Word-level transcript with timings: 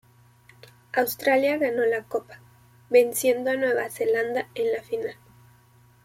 Australia 0.97 1.59
ganó 1.59 1.85
la 1.85 2.01
Copa, 2.05 2.39
venciendo 2.89 3.51
a 3.51 3.55
Nueva 3.55 3.87
Zelanda 3.91 4.47
en 4.55 4.71
la 4.73 4.81
final. 4.81 5.13